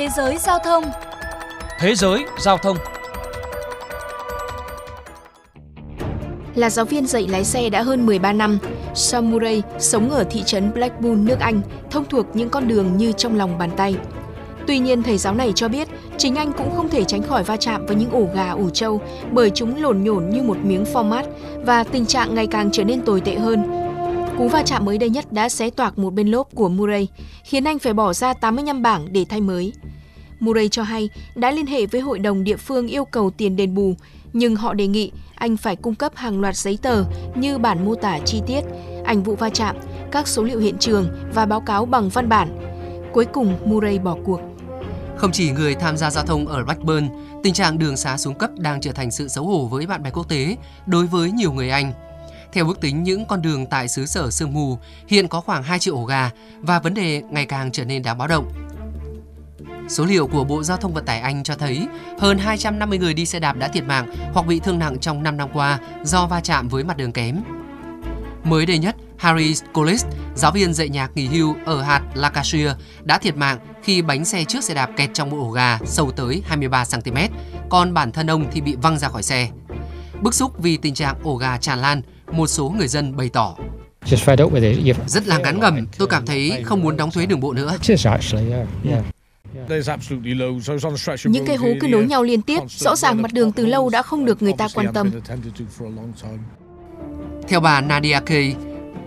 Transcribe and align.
Thế 0.00 0.08
giới 0.16 0.38
giao 0.38 0.58
thông 0.58 0.84
Thế 1.78 1.94
giới 1.94 2.24
giao 2.38 2.56
thông 2.56 2.76
Là 6.54 6.70
giáo 6.70 6.84
viên 6.84 7.06
dạy 7.06 7.28
lái 7.28 7.44
xe 7.44 7.70
đã 7.70 7.82
hơn 7.82 8.06
13 8.06 8.32
năm, 8.32 8.58
Sam 8.94 9.30
Murray 9.30 9.62
sống 9.78 10.10
ở 10.10 10.24
thị 10.30 10.42
trấn 10.46 10.72
Blackpool, 10.72 11.16
nước 11.16 11.40
Anh, 11.40 11.60
thông 11.90 12.04
thuộc 12.04 12.26
những 12.34 12.48
con 12.48 12.68
đường 12.68 12.96
như 12.96 13.12
trong 13.12 13.36
lòng 13.36 13.58
bàn 13.58 13.70
tay. 13.76 13.96
Tuy 14.66 14.78
nhiên, 14.78 15.02
thầy 15.02 15.18
giáo 15.18 15.34
này 15.34 15.52
cho 15.54 15.68
biết 15.68 15.88
chính 16.18 16.36
anh 16.36 16.52
cũng 16.52 16.76
không 16.76 16.88
thể 16.88 17.04
tránh 17.04 17.22
khỏi 17.22 17.42
va 17.42 17.56
chạm 17.56 17.86
với 17.86 17.96
những 17.96 18.10
ổ 18.10 18.28
gà, 18.34 18.50
ổ 18.50 18.70
trâu 18.70 19.00
bởi 19.32 19.50
chúng 19.50 19.82
lồn 19.82 20.04
nhổn 20.04 20.30
như 20.30 20.42
một 20.42 20.56
miếng 20.62 20.84
format 20.84 21.24
và 21.64 21.84
tình 21.84 22.06
trạng 22.06 22.34
ngày 22.34 22.46
càng 22.46 22.70
trở 22.72 22.84
nên 22.84 23.00
tồi 23.00 23.20
tệ 23.20 23.34
hơn. 23.34 23.89
Cú 24.40 24.48
va 24.48 24.62
chạm 24.66 24.84
mới 24.84 24.98
đây 24.98 25.10
nhất 25.10 25.32
đã 25.32 25.48
xé 25.48 25.70
toạc 25.70 25.98
một 25.98 26.14
bên 26.14 26.28
lốp 26.28 26.48
của 26.54 26.68
Murray, 26.68 27.08
khiến 27.44 27.64
anh 27.64 27.78
phải 27.78 27.92
bỏ 27.92 28.12
ra 28.12 28.32
85 28.34 28.82
bảng 28.82 29.12
để 29.12 29.24
thay 29.28 29.40
mới. 29.40 29.72
Murray 30.38 30.68
cho 30.68 30.82
hay 30.82 31.08
đã 31.34 31.50
liên 31.50 31.66
hệ 31.66 31.86
với 31.86 32.00
hội 32.00 32.18
đồng 32.18 32.44
địa 32.44 32.56
phương 32.56 32.88
yêu 32.88 33.04
cầu 33.04 33.30
tiền 33.30 33.56
đền 33.56 33.74
bù, 33.74 33.94
nhưng 34.32 34.56
họ 34.56 34.74
đề 34.74 34.86
nghị 34.86 35.12
anh 35.34 35.56
phải 35.56 35.76
cung 35.76 35.94
cấp 35.94 36.12
hàng 36.16 36.40
loạt 36.40 36.56
giấy 36.56 36.78
tờ 36.82 37.04
như 37.34 37.58
bản 37.58 37.84
mô 37.84 37.94
tả 37.94 38.18
chi 38.24 38.42
tiết, 38.46 38.60
ảnh 39.04 39.22
vụ 39.22 39.34
va 39.36 39.50
chạm, 39.50 39.76
các 40.10 40.28
số 40.28 40.42
liệu 40.42 40.58
hiện 40.58 40.78
trường 40.78 41.08
và 41.34 41.46
báo 41.46 41.60
cáo 41.60 41.86
bằng 41.86 42.08
văn 42.08 42.28
bản. 42.28 42.58
Cuối 43.12 43.24
cùng, 43.24 43.58
Murray 43.64 43.98
bỏ 43.98 44.16
cuộc. 44.24 44.40
Không 45.16 45.32
chỉ 45.32 45.50
người 45.50 45.74
tham 45.74 45.96
gia 45.96 46.10
giao 46.10 46.26
thông 46.26 46.46
ở 46.46 46.64
Blackburn, 46.64 47.08
tình 47.42 47.54
trạng 47.54 47.78
đường 47.78 47.96
xá 47.96 48.16
xuống 48.16 48.34
cấp 48.34 48.50
đang 48.58 48.80
trở 48.80 48.92
thành 48.92 49.10
sự 49.10 49.28
xấu 49.28 49.46
hổ 49.46 49.66
với 49.66 49.86
bạn 49.86 50.02
bè 50.02 50.10
quốc 50.10 50.28
tế 50.28 50.56
đối 50.86 51.06
với 51.06 51.30
nhiều 51.30 51.52
người 51.52 51.70
Anh. 51.70 52.09
Theo 52.52 52.68
ước 52.68 52.80
tính 52.80 53.02
những 53.02 53.24
con 53.26 53.42
đường 53.42 53.66
tại 53.66 53.88
xứ 53.88 54.06
sở 54.06 54.30
sương 54.30 54.52
mù 54.52 54.78
hiện 55.08 55.28
có 55.28 55.40
khoảng 55.40 55.62
2 55.62 55.78
triệu 55.78 55.96
ổ 55.96 56.04
gà 56.04 56.30
và 56.60 56.78
vấn 56.78 56.94
đề 56.94 57.22
ngày 57.30 57.46
càng 57.46 57.72
trở 57.72 57.84
nên 57.84 58.02
đáng 58.02 58.18
báo 58.18 58.28
động. 58.28 58.52
Số 59.88 60.04
liệu 60.04 60.26
của 60.26 60.44
Bộ 60.44 60.62
Giao 60.62 60.76
thông 60.76 60.94
Vận 60.94 61.04
tải 61.04 61.20
Anh 61.20 61.42
cho 61.42 61.54
thấy 61.54 61.86
hơn 62.18 62.38
250 62.38 62.98
người 62.98 63.14
đi 63.14 63.26
xe 63.26 63.40
đạp 63.40 63.56
đã 63.56 63.68
thiệt 63.68 63.84
mạng 63.84 64.14
hoặc 64.32 64.46
bị 64.46 64.60
thương 64.60 64.78
nặng 64.78 64.98
trong 64.98 65.22
5 65.22 65.36
năm 65.36 65.48
qua 65.52 65.78
do 66.02 66.26
va 66.26 66.40
chạm 66.40 66.68
với 66.68 66.84
mặt 66.84 66.96
đường 66.96 67.12
kém. 67.12 67.42
Mới 68.44 68.66
đây 68.66 68.78
nhất, 68.78 68.96
Harry 69.16 69.54
Collis, 69.72 70.04
giáo 70.34 70.52
viên 70.52 70.74
dạy 70.74 70.88
nhạc 70.88 71.10
nghỉ 71.14 71.26
hưu 71.26 71.56
ở 71.64 71.82
hạt 71.82 72.02
Lancashire, 72.14 72.74
đã 73.02 73.18
thiệt 73.18 73.36
mạng 73.36 73.58
khi 73.82 74.02
bánh 74.02 74.24
xe 74.24 74.44
trước 74.44 74.64
xe 74.64 74.74
đạp 74.74 74.90
kẹt 74.96 75.10
trong 75.12 75.30
một 75.30 75.36
ổ 75.40 75.50
gà 75.50 75.78
sâu 75.84 76.10
tới 76.10 76.42
23 76.46 76.84
cm, 76.84 77.16
còn 77.68 77.94
bản 77.94 78.12
thân 78.12 78.30
ông 78.30 78.46
thì 78.52 78.60
bị 78.60 78.76
văng 78.82 78.98
ra 78.98 79.08
khỏi 79.08 79.22
xe. 79.22 79.48
Bức 80.22 80.34
xúc 80.34 80.52
vì 80.58 80.76
tình 80.76 80.94
trạng 80.94 81.16
ổ 81.22 81.36
gà 81.36 81.56
tràn 81.56 81.78
lan, 81.78 82.02
một 82.32 82.46
số 82.46 82.74
người 82.78 82.88
dân 82.88 83.16
bày 83.16 83.28
tỏ. 83.28 83.56
Rất 85.06 85.26
là 85.26 85.38
ngán 85.38 85.60
ngẩm, 85.60 85.86
tôi 85.98 86.08
cảm 86.08 86.26
thấy 86.26 86.62
không 86.64 86.80
muốn 86.80 86.96
đóng 86.96 87.10
thuế 87.10 87.26
đường 87.26 87.40
bộ 87.40 87.52
nữa. 87.52 87.76
Những 91.24 91.46
cây 91.46 91.56
hố 91.56 91.68
cứ 91.80 91.88
nối 91.88 92.06
nhau 92.06 92.22
liên 92.22 92.42
tiếp, 92.42 92.60
rõ 92.68 92.96
ràng 92.96 93.22
mặt 93.22 93.32
đường 93.32 93.52
từ 93.52 93.66
lâu 93.66 93.88
đã 93.88 94.02
không 94.02 94.24
được 94.24 94.42
người 94.42 94.52
ta 94.58 94.68
quan 94.74 94.92
tâm. 94.92 95.10
Theo 97.48 97.60
bà 97.60 97.80
Nadia 97.80 98.20
Kay, 98.26 98.54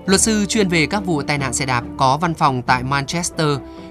luật 0.06 0.22
sư 0.22 0.46
chuyên 0.46 0.70
về 0.70 0.86
các 0.86 1.06
vụ 1.06 1.22
tai 1.22 1.38
nạn 1.38 1.54
xe 1.54 1.66
đạp 1.66 1.84
có 1.98 2.18
văn 2.18 2.34
phòng 2.34 2.62
tại 2.62 2.84
Manchester, 2.84 3.48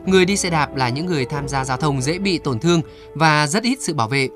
người 0.06 0.24
đi 0.24 0.36
xe 0.36 0.50
đạp 0.50 0.77
là 0.77 0.89
những 0.89 1.06
người 1.06 1.24
tham 1.24 1.48
gia 1.48 1.64
giao 1.64 1.77
thông 1.77 2.02
dễ 2.02 2.19
bị 2.19 2.39
tổn 2.39 2.58
thương 2.58 2.80
và 3.14 3.46
rất 3.46 3.62
ít 3.62 3.78
sự 3.80 3.94
bảo 3.94 4.08
vệ. 4.08 4.28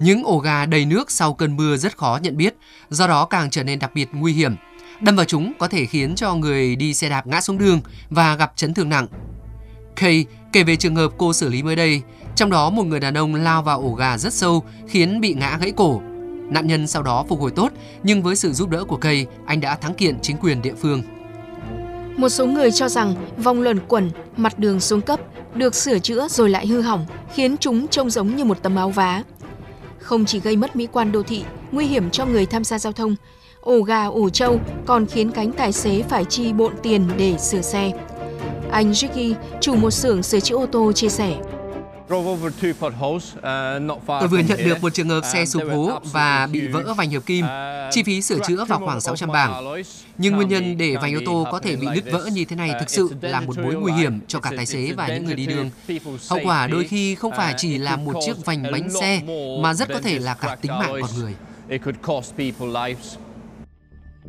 Những 0.00 0.24
ổ 0.24 0.38
gà 0.38 0.66
đầy 0.66 0.84
nước 0.84 1.10
sau 1.10 1.34
cơn 1.34 1.56
mưa 1.56 1.76
rất 1.76 1.96
khó 1.96 2.18
nhận 2.22 2.36
biết, 2.36 2.56
do 2.90 3.06
đó 3.06 3.24
càng 3.24 3.50
trở 3.50 3.62
nên 3.62 3.78
đặc 3.78 3.90
biệt 3.94 4.08
nguy 4.12 4.32
hiểm. 4.32 4.56
Đâm 5.00 5.16
vào 5.16 5.24
chúng 5.24 5.52
có 5.58 5.68
thể 5.68 5.86
khiến 5.86 6.14
cho 6.14 6.34
người 6.34 6.76
đi 6.76 6.94
xe 6.94 7.08
đạp 7.08 7.26
ngã 7.26 7.40
xuống 7.40 7.58
đường 7.58 7.80
và 8.10 8.34
gặp 8.34 8.52
chấn 8.56 8.74
thương 8.74 8.88
nặng. 8.88 9.06
Kay 9.96 10.26
kể 10.52 10.62
về 10.62 10.76
trường 10.76 10.96
hợp 10.96 11.12
cô 11.18 11.32
xử 11.32 11.48
lý 11.48 11.62
mới 11.62 11.76
đây, 11.76 12.02
trong 12.34 12.50
đó 12.50 12.70
một 12.70 12.86
người 12.86 13.00
đàn 13.00 13.14
ông 13.14 13.34
lao 13.34 13.62
vào 13.62 13.80
ổ 13.80 13.94
gà 13.94 14.18
rất 14.18 14.32
sâu 14.32 14.64
khiến 14.88 15.20
bị 15.20 15.34
ngã 15.34 15.58
gãy 15.60 15.72
cổ. 15.76 16.00
Nạn 16.50 16.66
nhân 16.66 16.86
sau 16.86 17.02
đó 17.02 17.24
phục 17.28 17.40
hồi 17.40 17.50
tốt, 17.50 17.72
nhưng 18.02 18.22
với 18.22 18.36
sự 18.36 18.52
giúp 18.52 18.70
đỡ 18.70 18.84
của 18.84 18.96
Kay, 18.96 19.26
anh 19.46 19.60
đã 19.60 19.74
thắng 19.74 19.94
kiện 19.94 20.20
chính 20.20 20.36
quyền 20.36 20.62
địa 20.62 20.74
phương. 20.74 21.02
Một 22.16 22.28
số 22.28 22.46
người 22.46 22.70
cho 22.72 22.88
rằng 22.88 23.14
vòng 23.36 23.62
luẩn 23.62 23.78
quẩn, 23.88 24.10
mặt 24.36 24.58
đường 24.58 24.80
xuống 24.80 25.00
cấp, 25.00 25.20
được 25.54 25.74
sửa 25.74 25.98
chữa 25.98 26.28
rồi 26.28 26.50
lại 26.50 26.66
hư 26.66 26.80
hỏng, 26.80 27.06
khiến 27.34 27.56
chúng 27.56 27.88
trông 27.88 28.10
giống 28.10 28.36
như 28.36 28.44
một 28.44 28.62
tấm 28.62 28.76
áo 28.76 28.90
vá. 28.90 29.22
Không 30.00 30.24
chỉ 30.24 30.40
gây 30.40 30.56
mất 30.56 30.76
mỹ 30.76 30.88
quan 30.92 31.12
đô 31.12 31.22
thị, 31.22 31.44
nguy 31.72 31.86
hiểm 31.86 32.10
cho 32.10 32.26
người 32.26 32.46
tham 32.46 32.64
gia 32.64 32.78
giao 32.78 32.92
thông, 32.92 33.16
ổ 33.60 33.80
gà 33.80 34.04
ổ 34.04 34.30
trâu 34.30 34.60
còn 34.86 35.06
khiến 35.06 35.30
cánh 35.30 35.52
tài 35.52 35.72
xế 35.72 36.02
phải 36.02 36.24
chi 36.24 36.52
bộn 36.52 36.72
tiền 36.82 37.08
để 37.18 37.38
sửa 37.38 37.60
xe. 37.60 37.92
Anh 38.70 38.94
Ricky, 38.94 39.34
chủ 39.60 39.74
một 39.74 39.90
xưởng 39.90 40.22
sửa 40.22 40.40
chữa 40.40 40.56
ô 40.56 40.66
tô 40.66 40.92
chia 40.92 41.08
sẻ. 41.08 41.34
Tôi 44.06 44.28
vừa 44.28 44.38
nhận 44.38 44.58
được 44.64 44.82
một 44.82 44.94
trường 44.94 45.08
hợp 45.08 45.20
xe 45.32 45.46
sụp 45.46 45.62
hố 45.70 46.00
và 46.12 46.48
bị 46.52 46.68
vỡ 46.68 46.94
vành 46.96 47.10
hợp 47.10 47.26
kim. 47.26 47.46
Chi 47.90 48.02
phí 48.02 48.22
sửa 48.22 48.38
chữa 48.48 48.64
vào 48.64 48.78
khoảng 48.78 49.00
600 49.00 49.32
bảng. 49.32 49.82
Nhưng 50.18 50.36
nguyên 50.36 50.48
nhân 50.48 50.76
để 50.78 50.96
vành 50.96 51.14
ô 51.14 51.18
tô 51.26 51.46
có 51.52 51.58
thể 51.58 51.76
bị 51.76 51.86
nứt 51.94 52.04
vỡ 52.12 52.28
như 52.32 52.44
thế 52.44 52.56
này 52.56 52.70
thực 52.80 52.90
sự 52.90 53.10
là 53.20 53.40
một 53.40 53.58
mối 53.58 53.74
nguy 53.74 53.92
hiểm 53.92 54.20
cho 54.28 54.40
cả 54.40 54.52
tài 54.56 54.66
xế 54.66 54.92
và 54.92 55.08
những 55.08 55.24
người 55.24 55.34
đi 55.34 55.46
đường. 55.46 55.70
Hậu 56.28 56.38
quả 56.44 56.66
đôi 56.66 56.84
khi 56.84 57.14
không 57.14 57.32
phải 57.36 57.54
chỉ 57.56 57.78
là 57.78 57.96
một 57.96 58.14
chiếc 58.26 58.44
vành 58.44 58.62
bánh 58.72 58.90
xe 59.00 59.20
mà 59.62 59.74
rất 59.74 59.88
có 59.88 60.00
thể 60.00 60.18
là 60.18 60.34
cả 60.34 60.56
tính 60.60 60.72
mạng 60.78 60.92
con 61.00 61.10
người. 61.18 61.34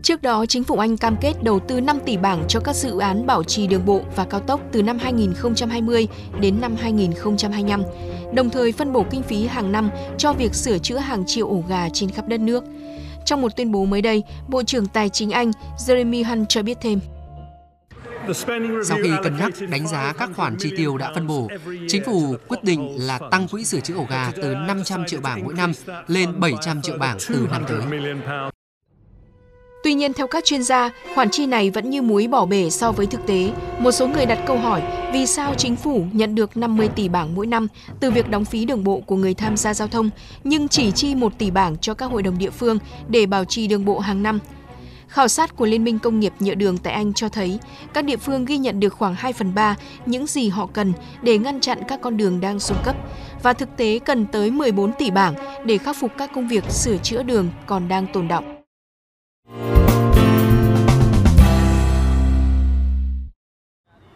Trước 0.04 0.22
đó, 0.22 0.46
chính 0.46 0.64
phủ 0.64 0.76
Anh 0.76 0.98
cam 0.98 1.16
kết 1.22 1.44
đầu 1.44 1.60
tư 1.60 1.82
5 1.82 2.00
tỷ 2.06 2.18
bảng 2.18 2.44
cho 2.48 2.60
các 2.60 2.76
dự 2.76 3.00
án 3.00 3.26
bảo 3.26 3.44
trì 3.44 3.68
đường 3.68 3.86
bộ 3.86 4.02
và 4.16 4.26
cao 4.26 4.40
tốc 4.40 4.62
từ 4.72 4.84
năm 4.84 4.98
2020 4.98 6.08
đến 6.40 6.62
năm 6.62 6.76
2025, 6.76 7.84
đồng 8.34 8.50
thời 8.50 8.72
phân 8.72 8.94
bổ 8.94 9.06
kinh 9.12 9.24
phí 9.24 9.48
hàng 9.48 9.72
năm 9.72 9.90
cho 10.18 10.34
việc 10.34 10.54
sửa 10.54 10.78
chữa 10.78 10.98
hàng 10.98 11.24
triệu 11.28 11.48
ổ 11.48 11.64
gà 11.70 11.90
trên 11.94 12.09
khắp 12.09 12.28
đất 12.28 12.40
nước. 12.40 12.64
Trong 13.26 13.42
một 13.42 13.56
tuyên 13.56 13.72
bố 13.72 13.86
mới 13.86 14.02
đây, 14.02 14.24
Bộ 14.48 14.64
trưởng 14.64 14.86
Tài 14.86 15.09
chính 15.09 15.32
Anh 15.32 15.52
Jeremy 15.78 16.26
Hunt 16.26 16.50
cho 16.50 16.64
biết 16.64 16.78
thêm. 16.82 17.00
Sau 18.86 18.98
khi 19.04 19.09
cân 19.24 19.38
nhắc 19.38 19.52
đánh 19.70 19.88
giá 19.88 20.14
các 20.18 20.30
khoản 20.36 20.56
chi 20.59 20.72
tiêu 20.78 20.98
đã 20.98 21.12
phân 21.16 21.28
bổ, 21.28 21.48
chính 21.88 22.04
phủ 22.06 22.36
quyết 22.48 22.64
định 22.64 22.96
là 23.00 23.20
tăng 23.32 23.48
quỹ 23.48 23.66
sửa 23.66 23.80
chữa 23.80 23.96
ổ 23.96 24.06
gà 24.09 24.32
từ 24.36 24.56
500 24.56 25.04
triệu 25.08 25.22
bảng 25.22 25.44
mỗi 25.44 25.54
năm 25.54 25.72
lên 26.08 26.40
700 26.40 26.82
triệu 26.82 26.98
bảng 26.98 27.18
từ 27.30 27.48
năm 27.52 27.64
tới. 27.68 27.82
Tuy 29.84 29.94
nhiên, 29.94 30.13
theo 30.13 30.28
các 30.28 30.45
chuyên 30.45 30.63
gia, 30.63 30.90
khoản 31.16 31.29
chi 31.29 31.45
này 31.45 31.69
vẫn 31.69 31.90
như 31.90 32.01
muối 32.01 32.28
bỏ 32.28 32.45
bể 32.45 32.69
so 32.69 32.91
với 32.91 33.06
thực 33.06 33.28
tế. 33.28 33.51
Một 33.79 33.91
số 33.91 34.07
người 34.07 34.25
đặt 34.25 34.40
câu 34.45 34.57
hỏi 34.57 34.81
vì 35.13 35.25
sao 35.25 35.53
chính 35.56 35.75
phủ 35.75 36.06
nhận 36.12 36.35
được 36.35 36.57
50 36.57 36.90
tỷ 36.95 37.09
bảng 37.09 37.35
mỗi 37.35 37.47
năm 37.47 37.67
từ 38.00 38.12
việc 38.12 38.29
đóng 38.29 38.45
phí 38.45 38.66
đường 38.66 38.84
bộ 38.84 39.00
của 39.00 39.16
người 39.16 39.34
tham 39.34 39.57
gia 39.57 39.73
giao 39.73 39.88
thông, 39.88 40.09
nhưng 40.44 40.67
chỉ 40.67 40.91
chi 40.91 41.16
1 41.16 41.34
tỷ 41.38 41.51
bảng 41.51 41.78
cho 41.78 41.94
các 41.94 42.06
hội 42.06 42.23
đồng 42.23 42.38
địa 42.38 42.50
phương 42.50 42.78
để 43.07 43.25
bảo 43.25 43.45
trì 43.45 43.67
đường 43.67 43.85
bộ 43.85 44.00
hàng 44.00 44.23
năm. 44.23 44.40
Khảo 45.07 45.28
sát 45.28 45.56
của 45.56 45.66
Liên 45.66 45.84
minh 45.84 46.00
Công 46.00 46.19
nghiệp 46.19 46.34
Nhựa 46.40 46.56
đường 46.56 46.78
tại 46.78 46.94
Anh 46.94 47.13
cho 47.13 47.29
thấy 47.29 47.59
các 47.94 48.06
địa 48.06 48.17
phương 48.17 48.46
ghi 48.46 48.57
nhận 48.57 48.79
được 48.79 48.94
khoảng 48.94 49.16
2 49.16 49.34
phần 49.34 49.56
3 49.56 49.75
những 50.06 50.28
gì 50.28 50.50
họ 50.50 50.67
cần 50.73 50.94
để 51.22 51.38
ngăn 51.38 51.59
chặn 51.59 51.78
các 51.88 52.01
con 52.01 52.17
đường 52.17 52.40
đang 52.40 52.59
xuống 52.59 52.78
cấp 52.85 52.96
và 53.44 53.53
thực 53.53 53.78
tế 53.78 54.00
cần 54.00 54.25
tới 54.25 54.51
14 54.51 54.94
tỷ 54.94 55.11
bảng 55.11 55.34
để 55.66 55.78
khắc 55.78 55.96
phục 56.00 56.11
các 56.17 56.31
công 56.35 56.47
việc 56.47 56.63
sửa 56.69 56.97
chữa 56.97 57.23
đường 57.23 57.50
còn 57.66 57.88
đang 57.88 58.07
tồn 58.13 58.28
động. 58.28 58.59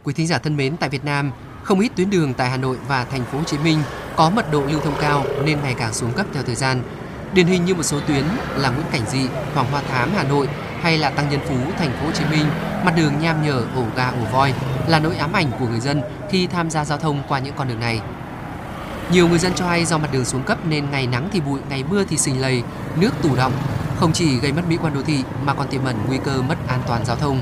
Quý 0.03 0.13
thính 0.13 0.27
giả 0.27 0.37
thân 0.37 0.57
mến, 0.57 0.77
tại 0.77 0.89
Việt 0.89 1.05
Nam, 1.05 1.31
không 1.63 1.79
ít 1.79 1.91
tuyến 1.95 2.09
đường 2.09 2.33
tại 2.33 2.49
Hà 2.49 2.57
Nội 2.57 2.77
và 2.87 3.05
thành 3.05 3.25
phố 3.25 3.37
Hồ 3.37 3.43
Chí 3.43 3.57
Minh 3.57 3.79
có 4.15 4.29
mật 4.29 4.51
độ 4.51 4.61
lưu 4.61 4.79
thông 4.79 4.95
cao 5.01 5.25
nên 5.45 5.61
ngày 5.61 5.75
càng 5.77 5.93
xuống 5.93 6.13
cấp 6.13 6.25
theo 6.33 6.43
thời 6.43 6.55
gian. 6.55 6.81
Điển 7.33 7.47
hình 7.47 7.65
như 7.65 7.75
một 7.75 7.83
số 7.83 7.99
tuyến 7.99 8.23
là 8.57 8.69
Nguyễn 8.69 8.85
Cảnh 8.91 9.01
Dị, 9.07 9.27
Hoàng 9.53 9.67
Hoa 9.71 9.81
Thám 9.81 10.09
Hà 10.15 10.23
Nội 10.23 10.47
hay 10.81 10.97
là 10.97 11.09
Tăng 11.09 11.29
Nhân 11.29 11.39
Phú 11.49 11.55
thành 11.77 11.91
phố 11.91 12.05
Hồ 12.05 12.11
Chí 12.11 12.25
Minh, 12.31 12.45
mặt 12.85 12.93
đường 12.95 13.13
nham 13.21 13.43
nhở 13.43 13.63
ổ 13.75 13.83
gà 13.95 14.07
ổ 14.09 14.25
voi 14.31 14.53
là 14.87 14.99
nỗi 14.99 15.15
ám 15.15 15.33
ảnh 15.33 15.51
của 15.59 15.67
người 15.67 15.79
dân 15.79 16.01
khi 16.29 16.47
tham 16.47 16.69
gia 16.69 16.85
giao 16.85 16.97
thông 16.97 17.23
qua 17.27 17.39
những 17.39 17.53
con 17.57 17.67
đường 17.67 17.79
này. 17.79 18.01
Nhiều 19.11 19.27
người 19.27 19.39
dân 19.39 19.53
cho 19.55 19.67
hay 19.67 19.85
do 19.85 19.97
mặt 19.97 20.09
đường 20.11 20.25
xuống 20.25 20.43
cấp 20.43 20.57
nên 20.65 20.91
ngày 20.91 21.07
nắng 21.07 21.29
thì 21.31 21.41
bụi, 21.41 21.59
ngày 21.69 21.83
mưa 21.89 22.03
thì 22.03 22.17
sình 22.17 22.41
lầy, 22.41 22.63
nước 22.95 23.11
tù 23.21 23.35
động, 23.35 23.53
không 23.99 24.13
chỉ 24.13 24.39
gây 24.39 24.51
mất 24.51 24.61
mỹ 24.69 24.77
quan 24.81 24.93
đô 24.93 25.01
thị 25.01 25.23
mà 25.45 25.53
còn 25.53 25.67
tiềm 25.67 25.85
ẩn 25.85 25.95
nguy 26.07 26.17
cơ 26.23 26.41
mất 26.41 26.55
an 26.67 26.79
toàn 26.87 27.05
giao 27.05 27.15
thông. 27.15 27.41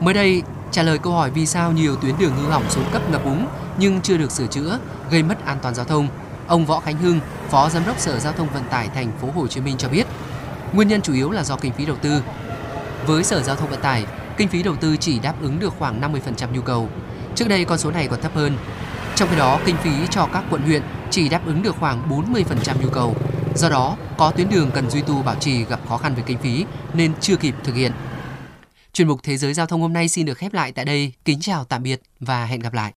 Mới 0.00 0.14
đây, 0.14 0.42
trả 0.72 0.82
lời 0.82 0.98
câu 0.98 1.12
hỏi 1.12 1.30
vì 1.30 1.46
sao 1.46 1.72
nhiều 1.72 1.96
tuyến 1.96 2.18
đường 2.18 2.32
hư 2.36 2.50
hỏng 2.50 2.70
xuống 2.70 2.84
cấp 2.92 3.02
ngập 3.10 3.24
úng 3.24 3.46
nhưng 3.78 4.00
chưa 4.00 4.16
được 4.16 4.30
sửa 4.30 4.46
chữa, 4.46 4.78
gây 5.10 5.22
mất 5.22 5.46
an 5.46 5.58
toàn 5.62 5.74
giao 5.74 5.84
thông, 5.84 6.08
ông 6.46 6.66
Võ 6.66 6.80
Khánh 6.80 6.96
Hưng, 6.96 7.20
Phó 7.50 7.68
Giám 7.68 7.86
đốc 7.86 7.98
Sở 7.98 8.18
Giao 8.18 8.32
thông 8.32 8.48
Vận 8.48 8.62
tải 8.70 8.88
thành 8.94 9.12
phố 9.20 9.30
Hồ 9.30 9.46
Chí 9.46 9.60
Minh 9.60 9.76
cho 9.76 9.88
biết, 9.88 10.06
nguyên 10.72 10.88
nhân 10.88 11.02
chủ 11.02 11.14
yếu 11.14 11.30
là 11.30 11.44
do 11.44 11.56
kinh 11.56 11.72
phí 11.72 11.86
đầu 11.86 11.96
tư. 11.96 12.22
Với 13.06 13.24
Sở 13.24 13.42
Giao 13.42 13.56
thông 13.56 13.70
Vận 13.70 13.80
tải, 13.80 14.06
kinh 14.36 14.48
phí 14.48 14.62
đầu 14.62 14.76
tư 14.76 14.96
chỉ 14.96 15.18
đáp 15.18 15.34
ứng 15.42 15.58
được 15.58 15.74
khoảng 15.78 16.00
50% 16.00 16.52
nhu 16.52 16.60
cầu. 16.60 16.88
Trước 17.34 17.48
đây 17.48 17.64
con 17.64 17.78
số 17.78 17.90
này 17.90 18.08
còn 18.08 18.20
thấp 18.20 18.34
hơn. 18.34 18.56
Trong 19.14 19.28
khi 19.28 19.36
đó, 19.36 19.60
kinh 19.64 19.76
phí 19.76 19.90
cho 20.10 20.26
các 20.32 20.44
quận 20.50 20.62
huyện 20.62 20.82
chỉ 21.10 21.28
đáp 21.28 21.46
ứng 21.46 21.62
được 21.62 21.76
khoảng 21.80 22.10
40% 22.10 22.82
nhu 22.82 22.88
cầu. 22.88 23.14
Do 23.54 23.68
đó, 23.68 23.96
có 24.16 24.30
tuyến 24.30 24.48
đường 24.48 24.70
cần 24.70 24.90
duy 24.90 25.00
tu 25.00 25.22
bảo 25.22 25.34
trì 25.34 25.64
gặp 25.64 25.80
khó 25.88 25.96
khăn 25.96 26.14
về 26.14 26.22
kinh 26.26 26.38
phí 26.38 26.64
nên 26.94 27.12
chưa 27.20 27.36
kịp 27.36 27.54
thực 27.64 27.74
hiện. 27.74 27.92
Chuyên 28.96 29.08
mục 29.08 29.20
Thế 29.22 29.36
giới 29.36 29.54
Giao 29.54 29.66
thông 29.66 29.80
hôm 29.80 29.92
nay 29.92 30.08
xin 30.08 30.26
được 30.26 30.38
khép 30.38 30.54
lại 30.54 30.72
tại 30.72 30.84
đây. 30.84 31.12
Kính 31.24 31.40
chào 31.40 31.64
tạm 31.64 31.82
biệt 31.82 32.02
và 32.20 32.46
hẹn 32.46 32.60
gặp 32.60 32.74
lại. 32.74 32.94